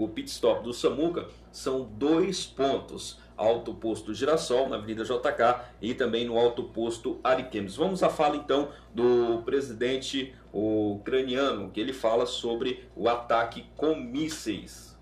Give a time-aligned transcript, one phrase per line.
[0.00, 3.20] o pit stop do Samuca são dois pontos.
[3.36, 7.76] Alto Posto Girassol, na Avenida JK, e também no Alto Posto Ariquemes.
[7.76, 14.98] Vamos à fala então do presidente ucraniano, que ele fala sobre o ataque com mísseis.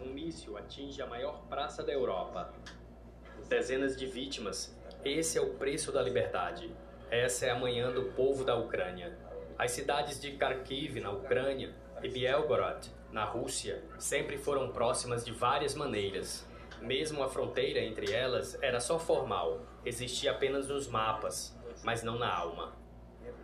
[0.00, 2.52] Um míssil atinge a maior praça da Europa.
[3.48, 4.76] Dezenas de vítimas.
[5.04, 6.70] Esse é o preço da liberdade.
[7.10, 9.16] Essa é a manhã do povo da Ucrânia.
[9.58, 11.72] As cidades de Kharkiv, na Ucrânia,
[12.06, 16.46] e Belgorod, na Rússia, sempre foram próximas de várias maneiras.
[16.80, 22.32] Mesmo a fronteira entre elas era só formal, existia apenas nos mapas, mas não na
[22.32, 22.76] alma.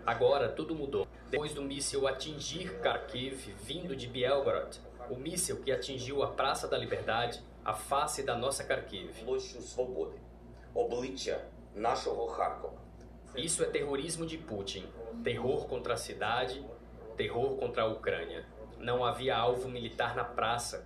[0.07, 1.09] Agora tudo mudou.
[1.29, 4.79] Depois do míssil atingir Kharkiv, vindo de Belgorod,
[5.11, 9.25] o míssil que atingiu a Praça da Liberdade, a face da nossa Kharkiv.
[13.35, 14.87] Isso é terrorismo de Putin.
[15.25, 16.65] Terror contra a cidade,
[17.23, 18.45] terror contra a Ucrânia.
[18.79, 20.85] Não havia alvo militar na praça,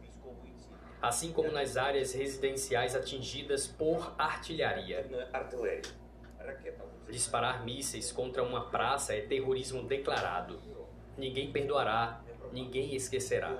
[1.01, 5.06] assim como nas áreas residenciais atingidas por artilharia.
[7.09, 10.61] Disparar mísseis contra uma praça é terrorismo declarado.
[11.17, 12.20] Ninguém perdoará,
[12.53, 13.56] ninguém esquecerá.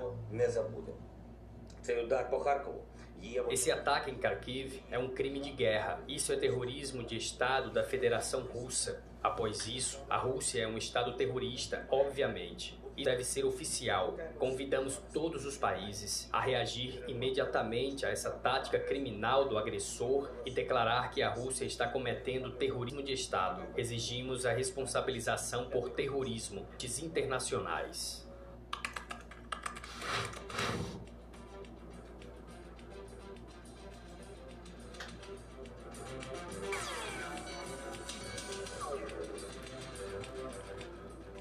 [3.49, 5.99] Esse ataque em Kharkiv é um crime de guerra.
[6.07, 9.03] Isso é terrorismo de Estado da Federação Russa.
[9.27, 12.79] Após isso, a Rússia é um Estado terrorista, obviamente.
[12.95, 14.15] E deve ser oficial.
[14.39, 21.11] Convidamos todos os países a reagir imediatamente a essa tática criminal do agressor e declarar
[21.11, 23.67] que a Rússia está cometendo terrorismo de Estado.
[23.75, 26.65] Exigimos a responsabilização por terrorismo
[27.03, 28.25] internacionais.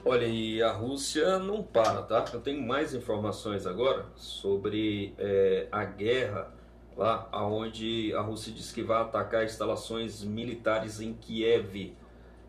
[0.08, 2.24] Olha, e a Rússia não para, tá?
[2.32, 6.54] Eu tenho mais informações agora sobre é, a guerra
[6.96, 11.96] lá, aonde a Rússia diz que vai atacar instalações militares em Kiev.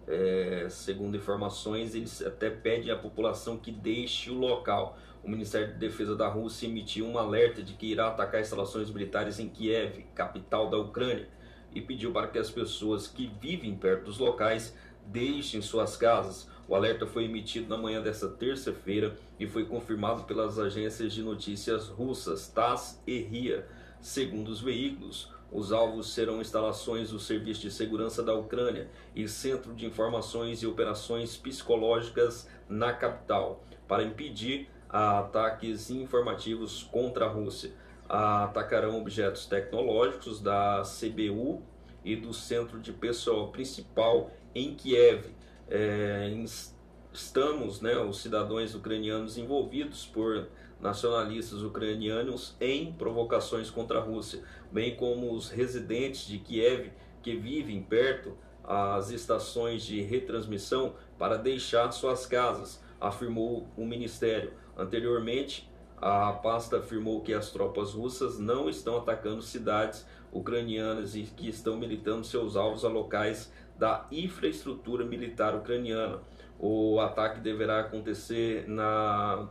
[0.07, 4.96] É, segundo informações, eles até pedem à população que deixe o local.
[5.23, 9.40] O Ministério de Defesa da Rússia emitiu um alerta de que irá atacar instalações militares
[9.40, 11.28] em Kiev, capital da Ucrânia,
[11.73, 16.75] e pediu para que as pessoas que vivem perto dos locais deixem suas casas o
[16.75, 22.50] alerta foi emitido na manhã desta terça-feira e foi confirmado pelas agências de notícias russas
[22.50, 23.66] TASS e RIA.
[24.01, 29.73] Segundo os veículos, os alvos serão instalações do Serviço de Segurança da Ucrânia e Centro
[29.73, 37.72] de Informações e Operações Psicológicas na capital, para impedir ataques informativos contra a Rússia.
[38.09, 41.61] Atacarão objetos tecnológicos da CBU
[42.03, 45.38] e do Centro de Pessoal Principal em Kiev
[45.69, 46.31] é,
[47.13, 50.47] estamos, né, os cidadãos ucranianos envolvidos por
[50.79, 56.91] nacionalistas ucranianos em provocações contra a Rússia, bem como os residentes de Kiev
[57.22, 64.53] que vivem perto às estações de retransmissão para deixar suas casas, afirmou o ministério.
[64.78, 71.49] Anteriormente, a pasta afirmou que as tropas russas não estão atacando cidades ucranianas e que
[71.49, 76.21] estão militando seus alvos a locais da infraestrutura militar ucraniana.
[76.59, 79.47] O ataque deverá acontecer na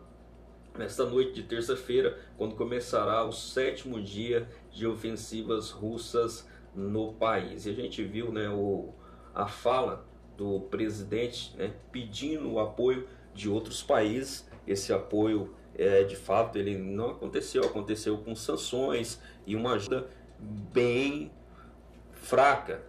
[0.76, 7.66] nesta noite de terça-feira, quando começará o sétimo dia de ofensivas russas no país.
[7.66, 8.92] E a gente viu né, o,
[9.34, 10.04] a fala
[10.36, 14.48] do presidente né, pedindo o apoio de outros países.
[14.66, 20.06] Esse apoio, é, de fato, ele não aconteceu, aconteceu com sanções e uma ajuda
[20.38, 21.30] bem
[22.26, 22.82] fraca,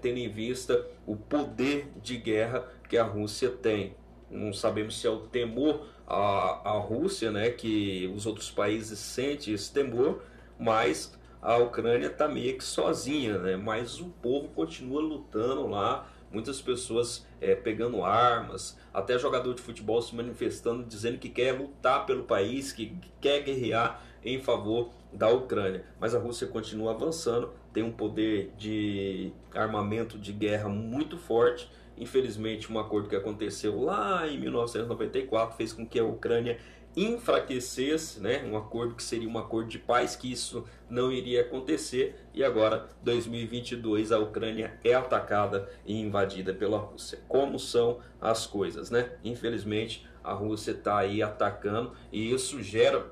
[0.00, 3.94] tendo em vista o poder de guerra que a Rússia tem.
[4.28, 9.54] Não sabemos se é o temor à, à Rússia, né, que os outros países sentem
[9.54, 10.22] esse temor,
[10.58, 13.56] mas a Ucrânia está meio que sozinha, né?
[13.56, 20.02] mas o povo continua lutando lá, muitas pessoas é, pegando armas, até jogador de futebol
[20.02, 25.84] se manifestando, dizendo que quer lutar pelo país, que quer guerrear em favor da Ucrânia.
[26.00, 31.70] Mas a Rússia continua avançando, tem um poder de armamento de guerra muito forte.
[31.96, 36.58] Infelizmente, um acordo que aconteceu lá em 1994 fez com que a Ucrânia
[36.96, 38.44] enfraquecesse, né?
[38.44, 42.88] um acordo que seria um acordo de paz, que isso não iria acontecer, e agora,
[43.02, 47.20] 2022, a Ucrânia é atacada e invadida pela Rússia.
[47.28, 49.12] Como são as coisas, né?
[49.24, 53.10] Infelizmente, a Rússia está aí atacando, e isso gera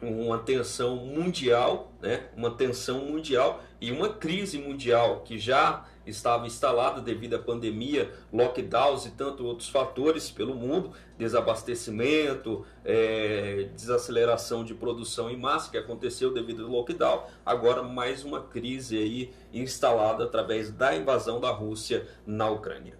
[0.00, 2.28] uma tensão mundial, né?
[2.36, 9.06] uma tensão mundial e uma crise mundial que já estava instalada devido à pandemia, lockdowns
[9.06, 16.32] e tantos outros fatores pelo mundo, desabastecimento, é, desaceleração de produção em massa que aconteceu
[16.32, 17.24] devido ao lockdown.
[17.44, 22.94] Agora mais uma crise aí instalada através da invasão da Rússia na Ucrânia.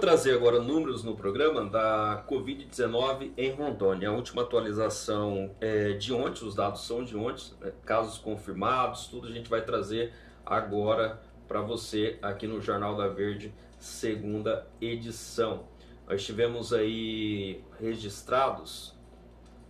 [0.00, 4.08] Trazer agora números no programa da Covid-19 em Rondônia.
[4.08, 7.70] A última atualização é de ontem, os dados são de ontem, né?
[7.84, 10.14] casos confirmados, tudo a gente vai trazer
[10.44, 15.64] agora para você aqui no Jornal da Verde, segunda edição.
[16.08, 18.94] Nós tivemos aí registrados,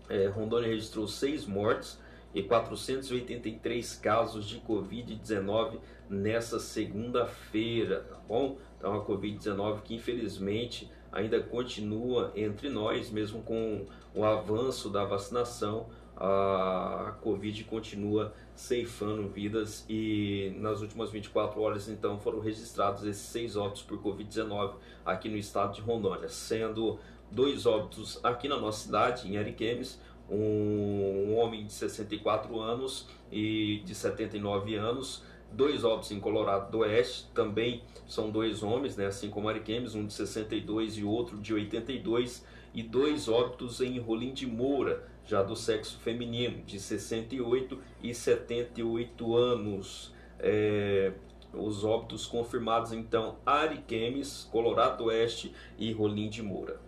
[0.09, 2.00] é, Rondônia registrou seis mortes
[2.35, 5.79] e 483 casos de Covid-19
[6.09, 8.59] nessa segunda-feira, tá bom?
[8.79, 13.85] Então a Covid-19 que infelizmente ainda continua entre nós, mesmo com
[14.15, 15.87] o avanço da vacinação,
[16.17, 23.57] a Covid continua ceifando vidas e nas últimas 24 horas então foram registrados esses seis
[23.57, 24.75] óbitos por Covid-19
[25.05, 26.99] aqui no estado de Rondônia, sendo
[27.31, 29.99] dois óbitos aqui na nossa cidade, em Ariquemes,
[30.31, 35.23] um homem de 64 anos e de 79 anos,
[35.53, 40.07] dois óbitos em Colorado do Oeste, também são dois homens, né, assim como Ariquemes, um
[40.07, 45.57] de 62 e outro de 82, e dois óbitos em Rolim de Moura, já do
[45.57, 50.13] sexo feminino, de 68 e 78 anos.
[50.39, 51.13] É,
[51.53, 56.81] os óbitos confirmados então Ariquemes, Colorado do Oeste e Rolim de Moura.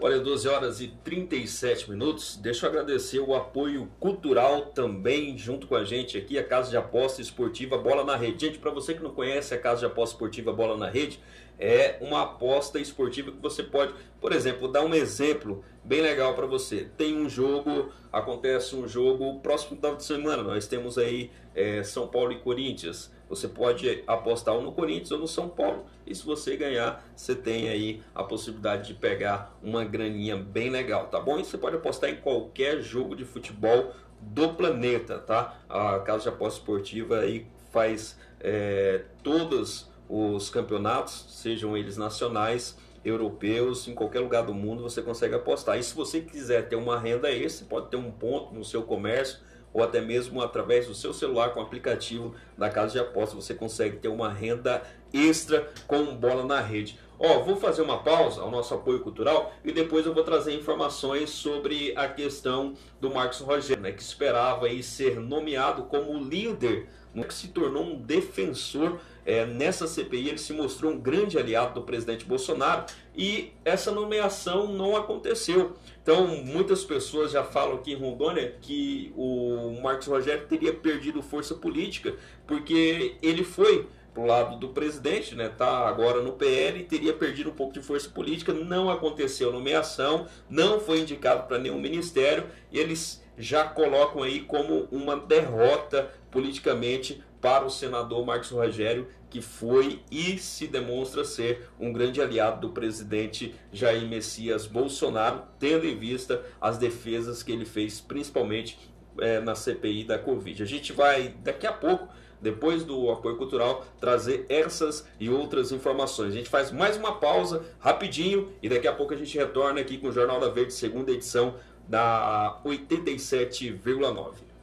[0.00, 2.36] Olha, 12 horas e 37 minutos.
[2.36, 6.76] Deixa eu agradecer o apoio cultural também junto com a gente aqui, a Casa de
[6.76, 8.46] Aposta Esportiva Bola na Rede.
[8.46, 11.18] Gente, para você que não conhece a Casa de Aposta Esportiva Bola na Rede,
[11.58, 16.46] é uma aposta esportiva que você pode, por exemplo, dar um exemplo bem legal para
[16.46, 16.88] você.
[16.96, 20.42] Tem um jogo, acontece um jogo próximo final de semana.
[20.42, 23.12] Nós temos aí é, São Paulo e Corinthians.
[23.28, 25.86] Você pode apostar ou no Corinthians ou no São Paulo.
[26.06, 31.06] E se você ganhar, você tem aí a possibilidade de pegar uma graninha bem legal,
[31.06, 31.38] tá bom?
[31.38, 35.58] E você pode apostar em qualquer jogo de futebol do planeta, tá?
[35.68, 43.86] A Casa de Aposta Esportiva aí faz é, todos os campeonatos, sejam eles nacionais, europeus,
[43.86, 45.78] em qualquer lugar do mundo você consegue apostar.
[45.78, 49.38] E se você quiser ter uma renda extra, pode ter um ponto no seu comércio
[49.74, 53.54] ou até mesmo através do seu celular com o aplicativo da casa de apostas, você
[53.54, 56.98] consegue ter uma renda extra com bola na rede.
[57.18, 61.30] Ó, vou fazer uma pausa ao nosso apoio cultural e depois eu vou trazer informações
[61.30, 67.24] sobre a questão do Marcos Rogério, né, que esperava aí ser nomeado como líder, né,
[67.24, 71.82] que se tornou um defensor é, nessa CPI ele se mostrou um grande aliado do
[71.82, 72.84] presidente Bolsonaro
[73.16, 75.74] e essa nomeação não aconteceu.
[76.02, 81.54] Então, muitas pessoas já falam aqui em Rondônia que o Marcos Rogério teria perdido força
[81.54, 82.14] política
[82.46, 85.48] porque ele foi pro lado do presidente, né?
[85.48, 88.52] Tá agora no PL e teria perdido um pouco de força política.
[88.52, 94.86] Não aconteceu nomeação, não foi indicado para nenhum ministério e eles já colocam aí como
[94.90, 101.92] uma derrota politicamente para o senador Marcos Rogério, que foi e se demonstra ser um
[101.92, 108.00] grande aliado do presidente Jair Messias Bolsonaro, tendo em vista as defesas que ele fez,
[108.00, 108.78] principalmente
[109.18, 110.62] é, na CPI da Covid.
[110.62, 112.08] A gente vai daqui a pouco
[112.40, 116.28] depois do apoio cultural, trazer essas e outras informações.
[116.34, 119.96] A gente faz mais uma pausa rapidinho e daqui a pouco a gente retorna aqui
[119.96, 121.54] com o Jornal da Verde, segunda edição
[121.88, 124.53] da 87,9.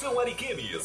[0.00, 0.70] Atenção Ariquemes!